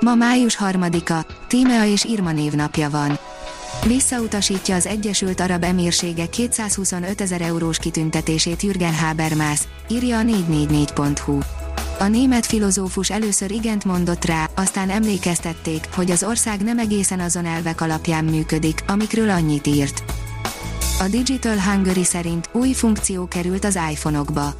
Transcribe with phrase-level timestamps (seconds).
[0.00, 3.18] Ma május harmadika, Tímea és Irma névnapja van.
[3.86, 11.38] Visszautasítja az Egyesült Arab Emírségek 225 ezer eurós kitüntetését Jürgen Habermas, írja a 444.hu.
[11.98, 17.44] A német filozófus először igent mondott rá, aztán emlékeztették, hogy az ország nem egészen azon
[17.46, 20.02] elvek alapján működik, amikről annyit írt.
[21.00, 24.54] A Digital Hungary szerint új funkció került az iPhone-okba.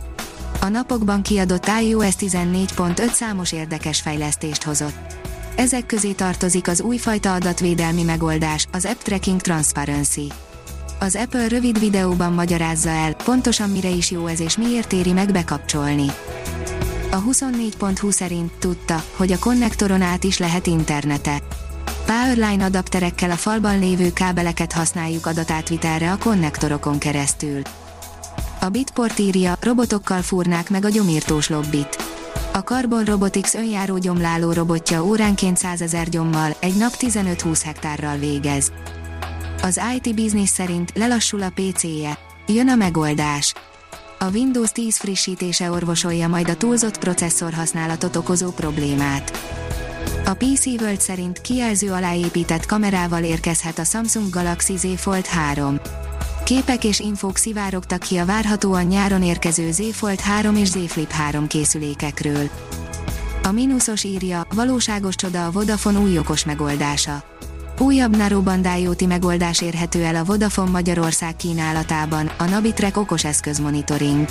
[0.60, 5.19] A napokban kiadott iOS 14.5 számos érdekes fejlesztést hozott.
[5.60, 10.32] Ezek közé tartozik az újfajta adatvédelmi megoldás, az App Tracking Transparency.
[10.98, 15.32] Az Apple rövid videóban magyarázza el, pontosan mire is jó ez és miért éri meg
[15.32, 16.06] bekapcsolni.
[17.10, 21.42] A 24.20 szerint tudta, hogy a konnektoron át is lehet internete.
[22.06, 27.62] Powerline adapterekkel a falban lévő kábeleket használjuk adatátvitelre a konnektorokon keresztül.
[28.60, 32.09] A Bitport írja, robotokkal fúrnák meg a gyomírtós lobbit.
[32.52, 38.72] A Carbon Robotics önjáró gyomláló robotja óránként 100 ezer gyommal, egy nap 15-20 hektárral végez.
[39.62, 42.18] Az IT Business szerint lelassul a PC-je.
[42.46, 43.54] Jön a megoldás.
[44.18, 49.32] A Windows 10 frissítése orvosolja majd a túlzott processzor használatot okozó problémát.
[50.24, 55.80] A PC World szerint kijelző aláépített kamerával érkezhet a Samsung Galaxy Z Fold 3.
[56.50, 61.10] Képek és infók szivárogtak ki a várhatóan nyáron érkező Z Fold 3 és Z Flip
[61.10, 62.48] 3 készülékekről.
[63.42, 67.22] A mínuszos írja, valóságos csoda a Vodafone új okos megoldása.
[67.78, 74.26] Újabb Narrowband IoT megoldás érhető el a Vodafone Magyarország kínálatában, a Nabitrek okos eszközmonitoring.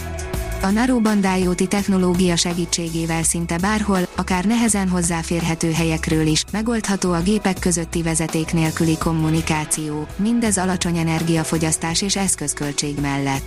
[0.62, 7.60] A Narrowband IoT technológia segítségével szinte bárhol, akár nehezen hozzáférhető helyekről is, megoldható a gépek
[7.60, 13.44] közötti vezeték nélküli kommunikáció, mindez alacsony energiafogyasztás és eszközköltség mellett.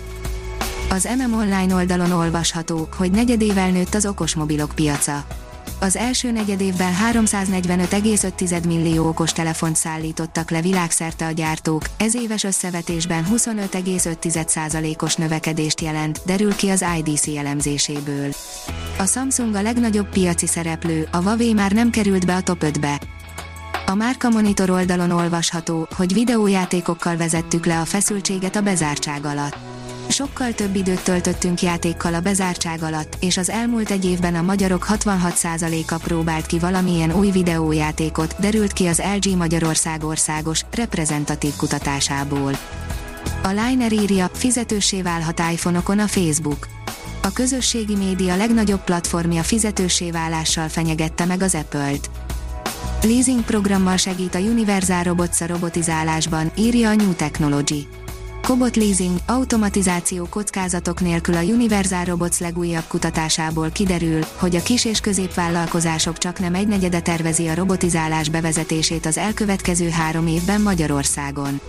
[0.89, 5.25] Az MM Online oldalon olvasható, hogy negyedével nőtt az okosmobilok piaca
[5.79, 13.25] az első negyedévben 345,5 millió okos telefont szállítottak le világszerte a gyártók, ez éves összevetésben
[13.33, 18.29] 25,5%-os növekedést jelent, derül ki az IDC elemzéséből.
[18.97, 23.01] A Samsung a legnagyobb piaci szereplő, a Huawei már nem került be a top 5-be.
[23.85, 29.72] A Márka Monitor oldalon olvasható, hogy videójátékokkal vezettük le a feszültséget a bezártság alatt
[30.13, 34.85] Sokkal több időt töltöttünk játékkal a bezártság alatt, és az elmúlt egy évben a magyarok
[34.89, 42.51] 66%-a próbált ki valamilyen új videójátékot, derült ki az LG Magyarország országos, reprezentatív kutatásából.
[43.43, 46.67] A Liner írja, fizetőssé válhat iPhone-okon a Facebook.
[47.21, 52.09] A közösségi média legnagyobb platformja fizetőssé válással fenyegette meg az Apple-t.
[53.01, 57.87] Leasing programmal segít a Universal Robots a robotizálásban, írja a New Technology.
[58.47, 64.99] Cobot Leasing, automatizáció kockázatok nélkül a Universal Robots legújabb kutatásából kiderül, hogy a kis és
[64.99, 71.59] középvállalkozások csak nem egynegyede tervezi a robotizálás bevezetését az elkövetkező három évben Magyarországon.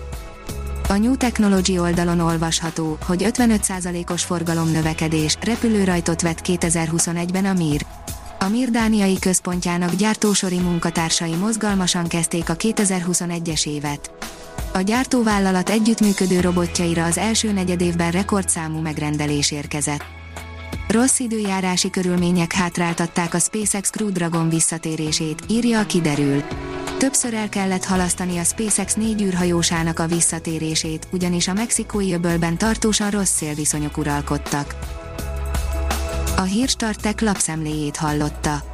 [0.88, 7.86] A New Technology oldalon olvasható, hogy 55%-os forgalom növekedés, repülőrajtot vett 2021-ben a MIR.
[8.38, 14.13] A MIR dániai központjának gyártósori munkatársai mozgalmasan kezdték a 2021-es évet.
[14.76, 20.04] A gyártóvállalat együttműködő robotjaira az első negyedévben rekordszámú megrendelés érkezett.
[20.88, 26.42] Rossz időjárási körülmények hátráltatták a SpaceX Crew Dragon visszatérését, írja a kiderül.
[26.98, 33.10] Többször el kellett halasztani a SpaceX négy űrhajósának a visszatérését, ugyanis a mexikói öbölben tartósan
[33.10, 34.76] rossz szélviszonyok uralkodtak.
[36.36, 38.73] A hírstartek lapszemléjét hallotta.